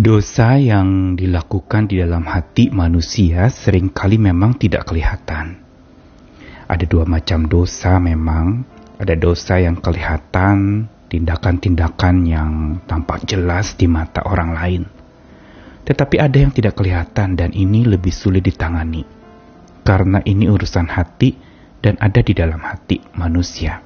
Dosa 0.00 0.56
yang 0.56 1.12
dilakukan 1.12 1.84
di 1.84 2.00
dalam 2.00 2.24
hati 2.24 2.72
manusia 2.72 3.52
sering 3.52 3.92
kali 3.92 4.16
memang 4.16 4.56
tidak 4.56 4.88
kelihatan. 4.88 5.60
Ada 6.64 6.88
dua 6.88 7.04
macam 7.04 7.44
dosa 7.44 8.00
memang. 8.00 8.64
Ada 8.96 9.12
dosa 9.20 9.60
yang 9.60 9.76
kelihatan, 9.76 10.88
tindakan-tindakan 11.04 12.16
yang 12.24 12.80
tampak 12.88 13.28
jelas 13.28 13.76
di 13.76 13.92
mata 13.92 14.24
orang 14.24 14.56
lain. 14.56 14.82
Tetapi 15.84 16.16
ada 16.16 16.48
yang 16.48 16.56
tidak 16.56 16.80
kelihatan 16.80 17.36
dan 17.36 17.52
ini 17.52 17.84
lebih 17.84 18.16
sulit 18.16 18.40
ditangani. 18.40 19.04
Karena 19.84 20.24
ini 20.24 20.48
urusan 20.48 20.88
hati 20.88 21.36
dan 21.84 22.00
ada 22.00 22.24
di 22.24 22.32
dalam 22.32 22.64
hati 22.64 23.04
manusia. 23.20 23.84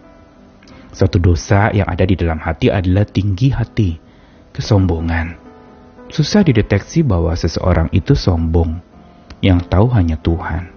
Suatu 0.95 1.19
dosa 1.19 1.75
yang 1.75 1.91
ada 1.91 2.07
di 2.07 2.15
dalam 2.15 2.39
hati 2.39 2.71
adalah 2.71 3.03
tinggi 3.03 3.51
hati, 3.51 3.99
kesombongan 4.55 5.43
Susah 6.15 6.47
dideteksi 6.47 7.03
bahwa 7.03 7.35
seseorang 7.35 7.91
itu 7.91 8.15
sombong, 8.15 8.79
yang 9.43 9.59
tahu 9.59 9.91
hanya 9.91 10.15
Tuhan. 10.15 10.71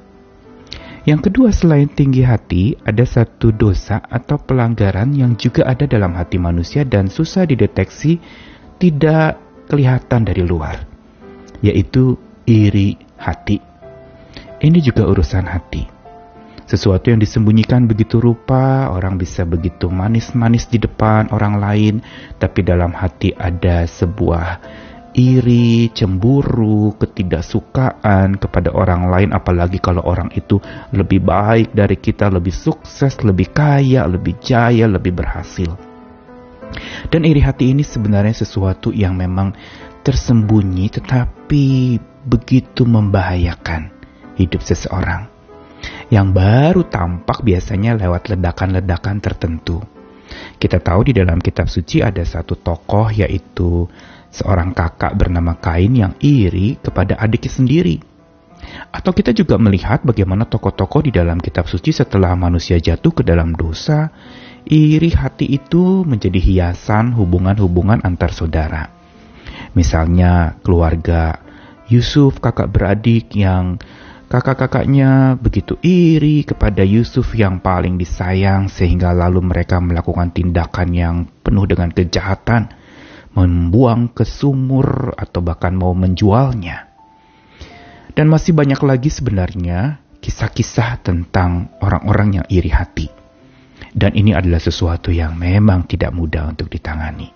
Yang 1.06 1.30
kedua, 1.30 1.54
selain 1.54 1.86
tinggi 1.86 2.26
hati, 2.26 2.74
ada 2.82 3.06
satu 3.06 3.54
dosa 3.54 4.02
atau 4.10 4.42
pelanggaran 4.42 5.14
yang 5.14 5.38
juga 5.38 5.70
ada 5.70 5.86
dalam 5.86 6.18
hati 6.18 6.42
manusia 6.42 6.82
dan 6.90 7.06
susah 7.14 7.46
dideteksi, 7.46 8.18
tidak 8.82 9.38
kelihatan 9.70 10.26
dari 10.26 10.42
luar, 10.42 10.90
yaitu 11.62 12.18
iri 12.50 12.98
hati. 13.22 13.62
Ini 14.58 14.82
juga 14.82 15.06
urusan 15.06 15.46
hati. 15.46 15.86
Sesuatu 16.66 17.14
yang 17.14 17.22
disembunyikan 17.22 17.86
begitu 17.86 18.18
rupa, 18.18 18.90
orang 18.90 19.22
bisa 19.22 19.46
begitu 19.46 19.86
manis-manis 19.88 20.66
di 20.66 20.82
depan 20.82 21.30
orang 21.30 21.62
lain, 21.62 21.96
tapi 22.42 22.66
dalam 22.66 22.90
hati 22.90 23.38
ada 23.38 23.86
sebuah 23.86 24.60
iri, 25.16 25.92
cemburu, 25.94 26.96
ketidaksukaan 27.00 28.36
kepada 28.42 28.74
orang 28.74 29.08
lain, 29.08 29.30
apalagi 29.32 29.80
kalau 29.80 30.04
orang 30.04 30.32
itu 30.36 30.60
lebih 30.92 31.24
baik 31.24 31.72
dari 31.72 31.96
kita, 31.96 32.28
lebih 32.28 32.52
sukses, 32.52 33.20
lebih 33.24 33.54
kaya, 33.54 34.04
lebih 34.10 34.40
jaya, 34.42 34.90
lebih 34.90 35.16
berhasil. 35.16 35.70
Dan 37.08 37.24
iri 37.24 37.40
hati 37.40 37.72
ini 37.72 37.82
sebenarnya 37.82 38.44
sesuatu 38.44 38.92
yang 38.92 39.16
memang 39.16 39.56
tersembunyi 40.04 40.88
tetapi 40.92 41.66
begitu 42.28 42.84
membahayakan 42.84 43.92
hidup 44.36 44.62
seseorang. 44.64 45.28
Yang 46.08 46.28
baru 46.32 46.82
tampak 46.88 47.44
biasanya 47.44 48.00
lewat 48.00 48.32
ledakan-ledakan 48.32 49.18
tertentu. 49.20 49.97
Kita 50.58 50.82
tahu 50.82 51.10
di 51.10 51.14
dalam 51.14 51.38
kitab 51.38 51.70
suci 51.70 52.02
ada 52.02 52.26
satu 52.26 52.58
tokoh 52.58 53.14
yaitu 53.14 53.86
seorang 54.34 54.74
kakak 54.74 55.14
bernama 55.14 55.54
Kain 55.58 55.94
yang 55.94 56.14
iri 56.18 56.82
kepada 56.82 57.18
adiknya 57.18 57.54
sendiri. 57.54 57.98
Atau 58.90 59.14
kita 59.14 59.32
juga 59.38 59.56
melihat 59.62 60.02
bagaimana 60.02 60.50
tokoh-tokoh 60.50 61.08
di 61.08 61.12
dalam 61.14 61.38
kitab 61.38 61.70
suci 61.70 61.94
setelah 61.94 62.34
manusia 62.34 62.82
jatuh 62.82 63.14
ke 63.14 63.22
dalam 63.22 63.54
dosa, 63.54 64.10
iri 64.66 65.14
hati 65.14 65.46
itu 65.46 66.04
menjadi 66.04 66.42
hiasan 66.42 67.14
hubungan-hubungan 67.14 68.02
antar 68.04 68.34
saudara. 68.34 68.90
Misalnya 69.78 70.58
keluarga 70.66 71.38
Yusuf 71.88 72.44
kakak 72.44 72.74
beradik 72.74 73.32
yang 73.38 73.80
kakak-kakaknya 74.28 75.40
begitu 75.40 75.80
iri 75.80 76.44
kepada 76.44 76.84
Yusuf 76.84 77.32
yang 77.32 77.64
paling 77.64 77.96
disayang 77.96 78.68
sehingga 78.68 79.16
lalu 79.16 79.40
mereka 79.40 79.80
melakukan 79.80 80.36
tindakan 80.36 80.90
yang 80.92 81.16
penuh 81.44 81.64
dengan 81.64 81.96
kejahatan 81.96 82.68
membuang 83.38 84.12
ke 84.12 84.26
sumur 84.26 85.14
atau 85.14 85.40
bahkan 85.46 85.72
mau 85.78 85.94
menjualnya. 85.94 86.90
Dan 88.18 88.34
masih 88.34 88.58
banyak 88.58 88.82
lagi 88.82 89.14
sebenarnya 89.14 90.02
kisah-kisah 90.18 91.06
tentang 91.06 91.70
orang-orang 91.80 92.42
yang 92.42 92.48
iri 92.50 92.74
hati. 92.74 93.08
Dan 93.94 94.18
ini 94.18 94.34
adalah 94.34 94.58
sesuatu 94.58 95.14
yang 95.14 95.38
memang 95.38 95.86
tidak 95.86 96.18
mudah 96.18 96.50
untuk 96.50 96.66
ditangani. 96.66 97.30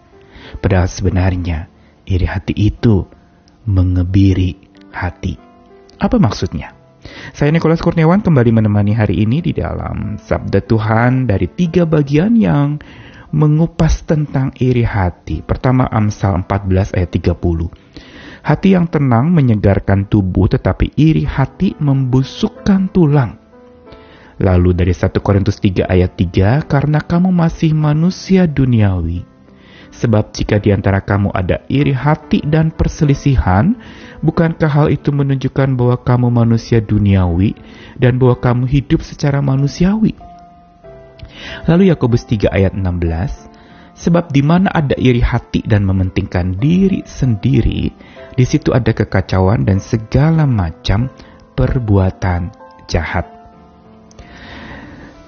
Padahal 0.57 0.89
sebenarnya 0.89 1.69
iri 2.09 2.25
hati 2.25 2.57
itu 2.57 3.05
mengebiri 3.69 4.57
hati. 4.89 5.37
Apa 6.01 6.17
maksudnya? 6.17 6.80
Saya 7.41 7.57
Nikolas 7.57 7.81
Kurniawan 7.81 8.21
kembali 8.21 8.53
menemani 8.53 8.93
hari 8.93 9.25
ini 9.25 9.41
di 9.41 9.49
dalam 9.49 10.13
Sabda 10.21 10.61
Tuhan 10.61 11.25
dari 11.25 11.49
tiga 11.49 11.89
bagian 11.89 12.37
yang 12.37 12.77
mengupas 13.33 14.05
tentang 14.05 14.53
iri 14.61 14.85
hati. 14.85 15.41
Pertama 15.41 15.89
Amsal 15.89 16.45
14 16.45 16.93
ayat 16.93 17.09
30. 17.09 18.45
Hati 18.45 18.77
yang 18.77 18.85
tenang 18.85 19.33
menyegarkan 19.33 20.05
tubuh 20.05 20.53
tetapi 20.53 20.93
iri 20.93 21.25
hati 21.25 21.73
membusukkan 21.81 22.93
tulang. 22.93 23.41
Lalu 24.37 24.77
dari 24.77 24.93
1 24.93 25.09
Korintus 25.17 25.57
3 25.57 25.89
ayat 25.89 26.13
3, 26.13 26.61
karena 26.69 27.01
kamu 27.01 27.33
masih 27.33 27.73
manusia 27.73 28.45
duniawi. 28.45 29.30
Sebab 30.01 30.33
jika 30.33 30.57
di 30.57 30.73
antara 30.73 30.97
kamu 30.97 31.29
ada 31.29 31.61
iri 31.69 31.93
hati 31.93 32.41
dan 32.41 32.73
perselisihan, 32.73 33.77
bukankah 34.25 34.65
hal 34.65 34.87
itu 34.89 35.13
menunjukkan 35.13 35.77
bahwa 35.77 36.01
kamu 36.01 36.33
manusia 36.33 36.81
duniawi 36.81 37.53
dan 38.01 38.17
bahwa 38.17 38.41
kamu 38.41 38.65
hidup 38.65 39.05
secara 39.05 39.45
manusiawi? 39.45 40.17
Lalu 41.69 41.93
Yakobus 41.93 42.25
3 42.25 42.49
ayat 42.49 42.73
16, 42.73 43.51
Sebab 44.01 44.33
di 44.33 44.41
mana 44.41 44.73
ada 44.73 44.97
iri 44.97 45.21
hati 45.21 45.61
dan 45.61 45.85
mementingkan 45.85 46.57
diri 46.57 47.05
sendiri, 47.05 47.93
di 48.33 48.45
situ 48.47 48.73
ada 48.73 48.89
kekacauan 48.97 49.61
dan 49.61 49.77
segala 49.77 50.49
macam 50.49 51.13
perbuatan 51.53 52.49
jahat. 52.89 53.30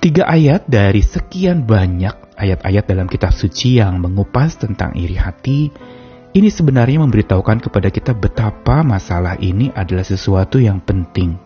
Tiga 0.04 0.28
ayat 0.28 0.68
dari 0.68 1.00
sekian 1.00 1.64
banyak 1.64 2.36
ayat-ayat 2.36 2.84
dalam 2.92 3.08
kitab 3.08 3.32
suci 3.32 3.80
yang 3.80 4.04
mengupas 4.04 4.60
tentang 4.60 4.92
iri 5.00 5.16
hati, 5.16 5.72
ini 6.36 6.50
sebenarnya 6.52 7.00
memberitahukan 7.08 7.64
kepada 7.64 7.88
kita 7.88 8.12
betapa 8.12 8.84
masalah 8.84 9.40
ini 9.40 9.72
adalah 9.72 10.04
sesuatu 10.04 10.60
yang 10.60 10.84
penting. 10.84 11.40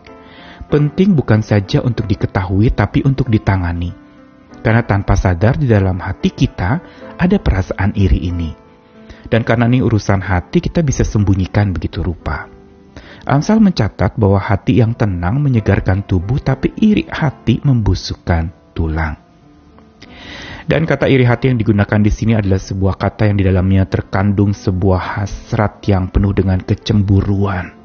Penting 0.74 1.14
bukan 1.14 1.46
saja 1.46 1.86
untuk 1.86 2.10
diketahui, 2.10 2.74
tapi 2.74 3.06
untuk 3.06 3.30
ditangani 3.30 4.08
karena 4.68 4.84
tanpa 4.84 5.16
sadar 5.16 5.56
di 5.56 5.64
dalam 5.64 5.96
hati 6.02 6.28
kita 6.28 6.84
ada 7.16 7.38
perasaan 7.40 7.96
iri 7.96 8.28
ini. 8.28 8.52
Dan 9.28 9.48
karena 9.48 9.64
ini 9.68 9.80
urusan 9.80 10.20
hati, 10.20 10.60
kita 10.60 10.84
bisa 10.84 11.08
sembunyikan 11.08 11.72
begitu 11.72 12.04
rupa. 12.04 12.57
Amsal 13.28 13.60
mencatat 13.60 14.16
bahwa 14.16 14.40
hati 14.40 14.80
yang 14.80 14.96
tenang 14.96 15.44
menyegarkan 15.44 16.08
tubuh, 16.08 16.40
tapi 16.40 16.72
iri 16.80 17.04
hati 17.12 17.60
membusukkan 17.60 18.72
tulang. 18.72 19.20
Dan 20.64 20.88
kata 20.88 21.12
iri 21.12 21.28
hati 21.28 21.52
yang 21.52 21.60
digunakan 21.60 22.00
di 22.00 22.12
sini 22.12 22.40
adalah 22.40 22.60
sebuah 22.60 22.96
kata 22.96 23.28
yang 23.28 23.36
di 23.40 23.44
dalamnya 23.44 23.84
terkandung 23.88 24.56
sebuah 24.56 25.20
hasrat 25.20 25.84
yang 25.92 26.08
penuh 26.08 26.32
dengan 26.32 26.60
kecemburuan 26.64 27.78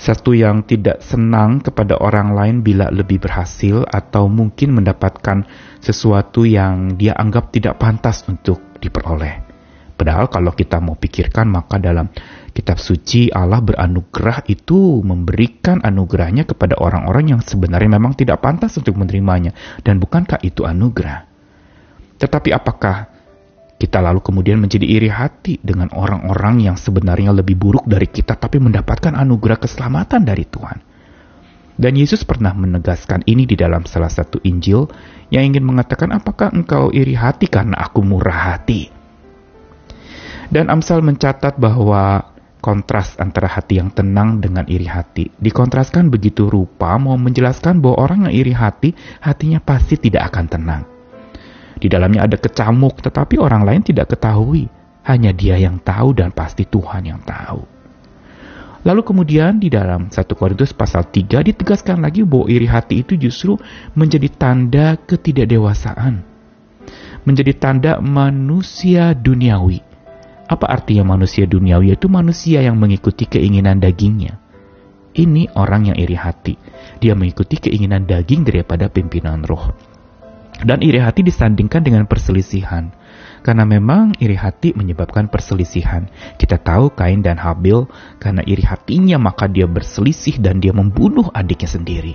satu 0.00 0.32
yang 0.32 0.64
tidak 0.64 1.04
senang 1.04 1.60
kepada 1.60 2.00
orang 2.00 2.32
lain 2.32 2.56
bila 2.64 2.88
lebih 2.88 3.20
berhasil 3.20 3.84
atau 3.84 4.32
mungkin 4.32 4.80
mendapatkan 4.80 5.44
sesuatu 5.76 6.48
yang 6.48 6.96
dia 6.96 7.12
anggap 7.12 7.52
tidak 7.52 7.76
pantas 7.76 8.24
untuk 8.24 8.64
diperoleh. 8.80 9.49
Padahal 10.00 10.32
kalau 10.32 10.56
kita 10.56 10.80
mau 10.80 10.96
pikirkan 10.96 11.44
maka 11.44 11.76
dalam 11.76 12.08
kitab 12.56 12.80
suci 12.80 13.28
Allah 13.28 13.60
beranugerah 13.60 14.48
itu 14.48 15.04
memberikan 15.04 15.84
anugerahnya 15.84 16.48
kepada 16.48 16.80
orang-orang 16.80 17.36
yang 17.36 17.40
sebenarnya 17.44 18.00
memang 18.00 18.16
tidak 18.16 18.40
pantas 18.40 18.80
untuk 18.80 18.96
menerimanya. 18.96 19.52
Dan 19.84 20.00
bukankah 20.00 20.40
itu 20.40 20.64
anugerah? 20.64 21.28
Tetapi 22.16 22.48
apakah 22.48 23.12
kita 23.76 24.00
lalu 24.00 24.24
kemudian 24.24 24.56
menjadi 24.56 24.88
iri 24.88 25.12
hati 25.12 25.60
dengan 25.60 25.92
orang-orang 25.92 26.64
yang 26.64 26.80
sebenarnya 26.80 27.36
lebih 27.36 27.60
buruk 27.60 27.84
dari 27.84 28.08
kita 28.08 28.40
tapi 28.40 28.56
mendapatkan 28.56 29.12
anugerah 29.12 29.60
keselamatan 29.60 30.24
dari 30.24 30.48
Tuhan. 30.48 30.80
Dan 31.76 31.92
Yesus 31.92 32.24
pernah 32.24 32.56
menegaskan 32.56 33.28
ini 33.28 33.44
di 33.44 33.52
dalam 33.52 33.84
salah 33.84 34.08
satu 34.08 34.40
Injil 34.48 34.88
yang 35.28 35.44
ingin 35.44 35.64
mengatakan 35.64 36.08
apakah 36.12 36.56
engkau 36.56 36.88
iri 36.88 37.12
hati 37.12 37.52
karena 37.52 37.84
aku 37.84 38.00
murah 38.00 38.56
hati. 38.56 38.99
Dan 40.50 40.66
Amsal 40.66 40.98
mencatat 41.06 41.62
bahwa 41.62 42.26
kontras 42.58 43.14
antara 43.22 43.46
hati 43.46 43.78
yang 43.78 43.94
tenang 43.94 44.42
dengan 44.42 44.66
iri 44.66 44.90
hati. 44.90 45.30
Dikontraskan 45.38 46.10
begitu 46.10 46.50
rupa 46.50 46.98
mau 46.98 47.14
menjelaskan 47.14 47.78
bahwa 47.78 47.96
orang 48.02 48.18
yang 48.26 48.34
iri 48.34 48.54
hati, 48.54 48.90
hatinya 49.22 49.62
pasti 49.62 49.94
tidak 49.94 50.34
akan 50.34 50.46
tenang. 50.50 50.82
Di 51.78 51.86
dalamnya 51.86 52.26
ada 52.26 52.36
kecamuk, 52.36 52.98
tetapi 52.98 53.38
orang 53.38 53.62
lain 53.62 53.82
tidak 53.86 54.10
ketahui. 54.10 54.66
Hanya 55.06 55.32
dia 55.32 55.56
yang 55.56 55.80
tahu 55.80 56.12
dan 56.12 56.34
pasti 56.34 56.68
Tuhan 56.68 57.08
yang 57.08 57.24
tahu. 57.24 57.64
Lalu 58.84 59.00
kemudian 59.04 59.60
di 59.60 59.72
dalam 59.72 60.12
1 60.12 60.16
Korintus 60.36 60.76
pasal 60.76 61.08
3 61.08 61.40
ditegaskan 61.40 62.04
lagi 62.04 62.24
bahwa 62.24 62.48
iri 62.48 62.68
hati 62.68 63.00
itu 63.00 63.16
justru 63.16 63.56
menjadi 63.96 64.28
tanda 64.34 64.98
ketidakdewasaan. 64.98 66.20
Menjadi 67.24 67.52
tanda 67.56 67.92
manusia 68.00 69.12
duniawi. 69.12 69.89
Apa 70.50 70.66
artinya 70.66 71.14
manusia 71.14 71.46
duniawi? 71.46 71.94
Yaitu 71.94 72.10
manusia 72.10 72.58
yang 72.58 72.74
mengikuti 72.74 73.30
keinginan 73.30 73.78
dagingnya. 73.78 74.42
Ini 75.14 75.54
orang 75.54 75.94
yang 75.94 75.96
iri 75.98 76.18
hati. 76.18 76.58
Dia 76.98 77.14
mengikuti 77.14 77.62
keinginan 77.62 78.02
daging 78.02 78.42
daripada 78.42 78.90
pimpinan 78.90 79.46
roh. 79.46 79.70
Dan 80.60 80.82
iri 80.82 80.98
hati 80.98 81.22
disandingkan 81.22 81.86
dengan 81.86 82.04
perselisihan. 82.10 82.90
Karena 83.46 83.62
memang 83.64 84.18
iri 84.18 84.34
hati 84.34 84.74
menyebabkan 84.74 85.30
perselisihan. 85.30 86.10
Kita 86.34 86.58
tahu 86.58 86.92
Kain 86.98 87.22
dan 87.22 87.38
Habil 87.38 87.86
karena 88.18 88.42
iri 88.42 88.66
hatinya 88.66 89.16
maka 89.22 89.46
dia 89.46 89.70
berselisih 89.70 90.42
dan 90.42 90.58
dia 90.58 90.74
membunuh 90.74 91.30
adiknya 91.32 91.70
sendiri. 91.70 92.14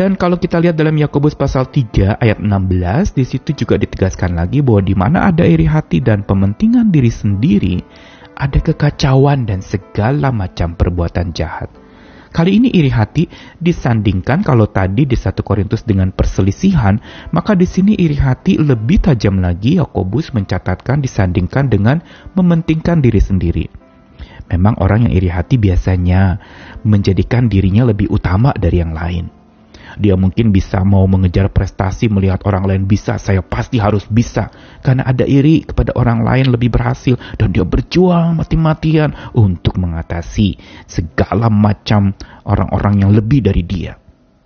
Dan 0.00 0.16
kalau 0.16 0.40
kita 0.40 0.56
lihat 0.56 0.80
dalam 0.80 0.96
Yakobus 0.96 1.36
pasal 1.36 1.68
3 1.68 2.16
ayat 2.24 2.40
16, 2.40 3.20
di 3.20 3.20
situ 3.20 3.52
juga 3.52 3.76
ditegaskan 3.76 4.32
lagi 4.32 4.64
bahwa 4.64 4.80
di 4.80 4.96
mana 4.96 5.28
ada 5.28 5.44
iri 5.44 5.68
hati 5.68 6.00
dan 6.00 6.24
pementingan 6.24 6.88
diri 6.88 7.12
sendiri, 7.12 7.84
ada 8.32 8.64
kekacauan 8.64 9.44
dan 9.44 9.60
segala 9.60 10.32
macam 10.32 10.72
perbuatan 10.72 11.36
jahat. 11.36 11.68
Kali 12.32 12.56
ini 12.56 12.72
iri 12.72 12.88
hati 12.88 13.28
disandingkan 13.60 14.40
kalau 14.40 14.72
tadi 14.72 15.04
di 15.04 15.20
1 15.20 15.36
Korintus 15.44 15.84
dengan 15.84 16.16
perselisihan, 16.16 16.96
maka 17.36 17.52
di 17.52 17.68
sini 17.68 17.92
iri 17.92 18.16
hati 18.16 18.56
lebih 18.56 19.04
tajam 19.04 19.36
lagi 19.44 19.76
Yakobus 19.76 20.32
mencatatkan 20.32 21.04
disandingkan 21.04 21.68
dengan 21.68 22.00
mementingkan 22.40 23.04
diri 23.04 23.20
sendiri. 23.20 23.68
Memang 24.48 24.80
orang 24.80 25.04
yang 25.04 25.12
iri 25.12 25.28
hati 25.28 25.60
biasanya 25.60 26.40
menjadikan 26.88 27.52
dirinya 27.52 27.84
lebih 27.84 28.08
utama 28.08 28.56
dari 28.56 28.80
yang 28.80 28.96
lain. 28.96 29.39
Dia 30.00 30.16
mungkin 30.16 30.48
bisa 30.48 30.80
mau 30.80 31.04
mengejar 31.04 31.52
prestasi 31.52 32.08
melihat 32.08 32.40
orang 32.48 32.64
lain 32.64 32.82
bisa, 32.88 33.20
saya 33.20 33.44
pasti 33.44 33.76
harus 33.76 34.08
bisa. 34.08 34.48
Karena 34.80 35.04
ada 35.04 35.28
iri 35.28 35.68
kepada 35.68 35.92
orang 35.92 36.24
lain 36.24 36.48
lebih 36.48 36.72
berhasil 36.72 37.20
dan 37.36 37.52
dia 37.52 37.68
berjuang 37.68 38.40
mati-matian 38.40 39.12
untuk 39.36 39.76
mengatasi 39.76 40.56
segala 40.88 41.52
macam 41.52 42.16
orang-orang 42.48 43.04
yang 43.04 43.12
lebih 43.12 43.44
dari 43.44 43.60
dia. 43.60 44.00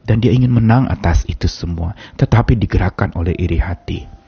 Dan 0.05 0.19
dia 0.19 0.35
ingin 0.35 0.53
menang 0.53 0.91
atas 0.91 1.25
itu 1.31 1.47
semua, 1.47 1.95
tetapi 2.19 2.59
digerakkan 2.59 3.15
oleh 3.17 3.33
iri 3.39 3.57
hati. 3.63 4.24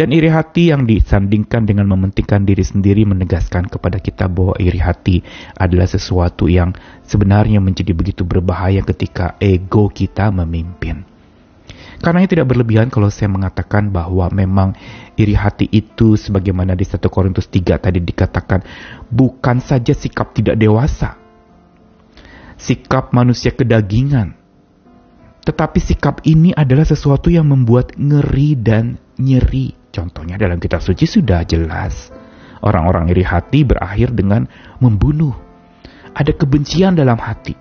Dan 0.00 0.16
iri 0.16 0.32
hati 0.32 0.72
yang 0.72 0.88
disandingkan 0.88 1.68
dengan 1.68 1.84
mementingkan 1.92 2.48
diri 2.48 2.64
sendiri 2.64 3.04
menegaskan 3.04 3.68
kepada 3.68 4.00
kita 4.00 4.32
bahwa 4.32 4.56
iri 4.56 4.80
hati 4.80 5.20
adalah 5.60 5.84
sesuatu 5.84 6.48
yang 6.48 6.72
sebenarnya 7.04 7.60
menjadi 7.60 7.92
begitu 7.92 8.24
berbahaya 8.24 8.80
ketika 8.80 9.36
ego 9.36 9.92
kita 9.92 10.32
memimpin. 10.32 11.04
Karena 12.00 12.24
tidak 12.24 12.48
berlebihan 12.48 12.88
kalau 12.88 13.12
saya 13.12 13.28
mengatakan 13.28 13.92
bahwa 13.92 14.24
memang 14.32 14.72
iri 15.20 15.36
hati 15.36 15.68
itu 15.68 16.16
sebagaimana 16.16 16.72
di 16.72 16.88
1 16.88 16.96
Korintus 17.12 17.52
3 17.52 17.76
tadi 17.76 18.00
dikatakan 18.00 18.64
bukan 19.12 19.60
saja 19.60 19.92
sikap 19.92 20.32
tidak 20.32 20.56
dewasa, 20.56 21.20
sikap 22.56 23.12
manusia 23.12 23.52
kedagingan, 23.52 24.32
tetapi 25.44 25.76
sikap 25.76 26.24
ini 26.24 26.56
adalah 26.56 26.88
sesuatu 26.88 27.28
yang 27.28 27.52
membuat 27.52 27.92
ngeri 28.00 28.56
dan 28.56 28.96
nyeri. 29.20 29.79
Contohnya 29.90 30.38
dalam 30.38 30.62
kitab 30.62 30.82
suci 30.82 31.06
sudah 31.06 31.42
jelas. 31.42 32.14
Orang-orang 32.62 33.10
iri 33.10 33.26
hati 33.26 33.66
berakhir 33.66 34.14
dengan 34.14 34.46
membunuh. 34.78 35.34
Ada 36.14 36.34
kebencian 36.34 36.94
dalam 36.94 37.18
hati. 37.18 37.54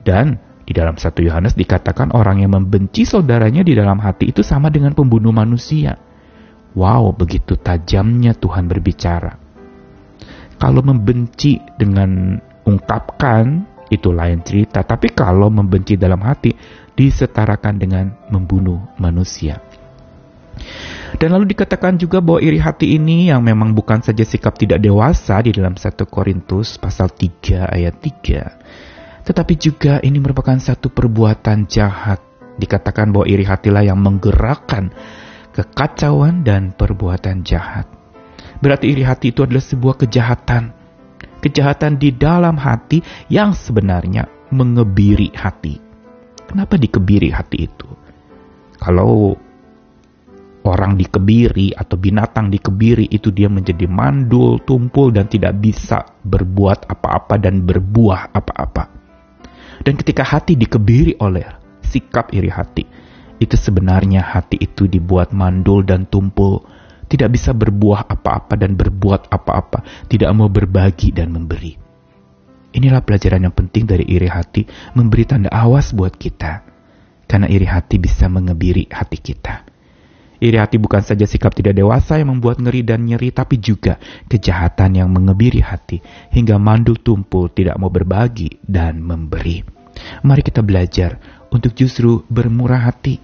Dan 0.00 0.40
di 0.64 0.72
dalam 0.76 0.96
satu 1.00 1.24
Yohanes 1.24 1.56
dikatakan 1.56 2.12
orang 2.12 2.44
yang 2.44 2.52
membenci 2.52 3.08
saudaranya 3.08 3.64
di 3.64 3.72
dalam 3.72 4.00
hati 4.00 4.28
itu 4.32 4.44
sama 4.44 4.68
dengan 4.68 4.92
pembunuh 4.92 5.32
manusia. 5.32 5.96
Wow, 6.76 7.16
begitu 7.16 7.56
tajamnya 7.56 8.36
Tuhan 8.36 8.68
berbicara. 8.68 9.40
Kalau 10.58 10.82
membenci 10.84 11.56
dengan 11.78 12.36
ungkapkan, 12.66 13.64
itu 13.88 14.12
lain 14.12 14.44
cerita. 14.44 14.84
Tapi 14.84 15.12
kalau 15.16 15.48
membenci 15.48 15.96
dalam 15.96 16.20
hati, 16.20 16.52
disetarakan 16.92 17.74
dengan 17.80 18.04
membunuh 18.28 18.92
manusia. 19.00 19.62
Dan 21.18 21.34
lalu 21.34 21.50
dikatakan 21.50 21.98
juga 21.98 22.22
bahwa 22.22 22.38
iri 22.38 22.62
hati 22.62 22.94
ini 22.94 23.26
yang 23.26 23.42
memang 23.42 23.74
bukan 23.74 23.98
saja 23.98 24.22
sikap 24.22 24.54
tidak 24.54 24.78
dewasa 24.78 25.42
di 25.42 25.50
dalam 25.50 25.74
1 25.74 25.98
Korintus 26.06 26.78
pasal 26.78 27.10
3 27.10 27.66
ayat 27.74 27.98
3. 27.98 29.26
Tetapi 29.26 29.54
juga 29.58 29.98
ini 29.98 30.22
merupakan 30.22 30.54
satu 30.62 30.94
perbuatan 30.94 31.66
jahat. 31.66 32.22
Dikatakan 32.58 33.10
bahwa 33.10 33.26
iri 33.26 33.42
hatilah 33.42 33.82
yang 33.82 33.98
menggerakkan 33.98 34.94
kekacauan 35.50 36.46
dan 36.46 36.70
perbuatan 36.70 37.42
jahat. 37.42 37.90
Berarti 38.62 38.86
iri 38.94 39.02
hati 39.02 39.34
itu 39.34 39.42
adalah 39.42 39.62
sebuah 39.62 39.98
kejahatan. 39.98 40.70
Kejahatan 41.42 41.98
di 41.98 42.14
dalam 42.14 42.54
hati 42.62 43.02
yang 43.26 43.58
sebenarnya 43.58 44.30
mengebiri 44.54 45.34
hati. 45.34 45.82
Kenapa 46.46 46.78
dikebiri 46.78 47.34
hati 47.34 47.66
itu? 47.66 47.90
Kalau 48.78 49.34
orang 50.68 51.00
dikebiri 51.00 51.72
atau 51.72 51.96
binatang 51.96 52.52
dikebiri 52.52 53.08
itu 53.08 53.32
dia 53.32 53.48
menjadi 53.48 53.88
mandul, 53.88 54.60
tumpul 54.60 55.08
dan 55.08 55.24
tidak 55.24 55.56
bisa 55.56 56.04
berbuat 56.22 56.84
apa-apa 56.92 57.40
dan 57.40 57.64
berbuah 57.64 58.36
apa-apa. 58.36 58.84
Dan 59.80 59.96
ketika 59.96 60.26
hati 60.28 60.60
dikebiri 60.60 61.16
oleh 61.24 61.48
sikap 61.80 62.36
iri 62.36 62.52
hati, 62.52 62.84
itu 63.40 63.56
sebenarnya 63.56 64.20
hati 64.20 64.60
itu 64.60 64.84
dibuat 64.84 65.32
mandul 65.32 65.86
dan 65.86 66.04
tumpul, 66.10 66.60
tidak 67.08 67.32
bisa 67.32 67.56
berbuah 67.56 68.04
apa-apa 68.04 68.54
dan 68.60 68.76
berbuat 68.76 69.32
apa-apa, 69.32 70.06
tidak 70.12 70.28
mau 70.36 70.52
berbagi 70.52 71.14
dan 71.14 71.32
memberi. 71.32 71.78
Inilah 72.68 73.00
pelajaran 73.00 73.48
yang 73.48 73.56
penting 73.56 73.88
dari 73.88 74.04
iri 74.04 74.28
hati, 74.28 74.68
memberi 74.92 75.24
tanda 75.24 75.48
awas 75.48 75.96
buat 75.96 76.12
kita. 76.12 76.68
Karena 77.28 77.48
iri 77.48 77.68
hati 77.68 78.00
bisa 78.00 78.28
mengebiri 78.28 78.88
hati 78.88 79.20
kita. 79.20 79.67
Iri 80.38 80.54
hati 80.54 80.78
bukan 80.78 81.02
saja 81.02 81.26
sikap 81.26 81.50
tidak 81.50 81.74
dewasa 81.74 82.22
yang 82.22 82.38
membuat 82.38 82.62
ngeri 82.62 82.86
dan 82.86 83.02
nyeri, 83.02 83.34
tapi 83.34 83.58
juga 83.58 83.98
kejahatan 84.30 85.02
yang 85.02 85.10
mengebiri 85.10 85.58
hati, 85.58 85.98
hingga 86.30 86.62
mandul 86.62 86.94
tumpul 86.94 87.50
tidak 87.50 87.74
mau 87.74 87.90
berbagi 87.90 88.62
dan 88.62 89.02
memberi. 89.02 89.66
Mari 90.22 90.42
kita 90.46 90.62
belajar 90.62 91.18
untuk 91.50 91.74
justru 91.74 92.22
bermurah 92.30 92.86
hati, 92.86 93.18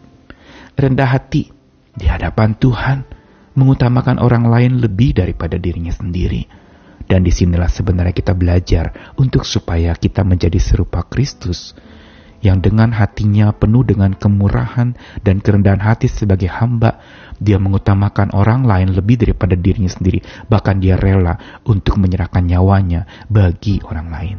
rendah 0.74 1.06
hati 1.06 1.54
di 1.94 2.06
hadapan 2.10 2.58
Tuhan, 2.58 3.06
mengutamakan 3.54 4.18
orang 4.18 4.50
lain 4.50 4.82
lebih 4.82 5.14
daripada 5.14 5.54
dirinya 5.54 5.94
sendiri. 5.94 6.66
Dan 7.04 7.22
di 7.22 7.30
sinilah 7.30 7.68
sebenarnya 7.68 8.16
kita 8.16 8.34
belajar 8.34 9.14
untuk 9.20 9.46
supaya 9.46 9.94
kita 9.94 10.26
menjadi 10.26 10.56
serupa 10.58 11.06
Kristus, 11.06 11.76
yang 12.44 12.60
dengan 12.60 12.92
hatinya 12.92 13.56
penuh 13.56 13.88
dengan 13.88 14.12
kemurahan 14.12 14.92
dan 15.24 15.40
kerendahan 15.40 15.80
hati 15.80 16.12
sebagai 16.12 16.52
hamba, 16.52 17.00
dia 17.40 17.56
mengutamakan 17.56 18.36
orang 18.36 18.68
lain 18.68 18.92
lebih 18.92 19.24
daripada 19.24 19.56
dirinya 19.56 19.88
sendiri, 19.88 20.20
bahkan 20.46 20.76
dia 20.76 21.00
rela 21.00 21.64
untuk 21.64 21.96
menyerahkan 21.96 22.44
nyawanya 22.44 23.08
bagi 23.32 23.80
orang 23.88 24.08
lain. 24.12 24.36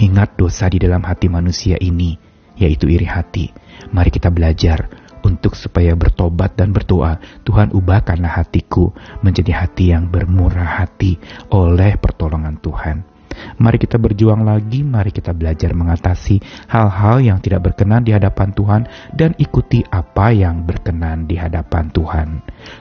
Ingat 0.00 0.40
dosa 0.40 0.72
di 0.72 0.80
dalam 0.80 1.04
hati 1.04 1.28
manusia 1.28 1.76
ini, 1.76 2.16
yaitu 2.56 2.88
iri 2.88 3.04
hati. 3.04 3.52
Mari 3.92 4.08
kita 4.08 4.32
belajar 4.32 4.88
untuk 5.20 5.52
supaya 5.52 5.92
bertobat 5.92 6.56
dan 6.56 6.72
berdoa, 6.72 7.20
Tuhan 7.44 7.76
ubahkanlah 7.76 8.40
hatiku 8.40 8.96
menjadi 9.20 9.68
hati 9.68 9.92
yang 9.92 10.08
bermurah 10.08 10.80
hati 10.80 11.20
oleh 11.52 12.00
pertolongan 12.00 12.56
Tuhan. 12.64 13.17
Mari 13.58 13.78
kita 13.82 13.98
berjuang 13.98 14.46
lagi, 14.46 14.86
mari 14.86 15.10
kita 15.10 15.34
belajar 15.34 15.74
mengatasi 15.74 16.40
hal-hal 16.70 17.20
yang 17.20 17.38
tidak 17.42 17.70
berkenan 17.70 18.06
di 18.06 18.14
hadapan 18.14 18.54
Tuhan 18.54 18.82
dan 19.14 19.34
ikuti 19.36 19.82
apa 19.88 20.30
yang 20.30 20.62
berkenan 20.62 21.26
di 21.26 21.34
hadapan 21.34 21.90
Tuhan. 21.90 22.28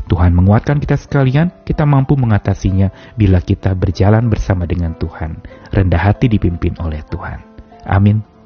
Tuhan 0.05 0.31
menguatkan 0.37 0.77
kita 0.77 0.95
sekalian, 0.95 1.51
kita 1.65 1.83
mampu 1.83 2.13
mengatasinya 2.13 2.93
bila 3.17 3.41
kita 3.41 3.73
berjalan 3.73 4.29
bersama 4.29 4.69
dengan 4.69 4.93
Tuhan. 4.95 5.41
Rendah 5.73 6.01
hati 6.01 6.29
dipimpin 6.29 6.77
oleh 6.77 7.01
Tuhan. 7.09 7.41
Amin. 7.87 8.36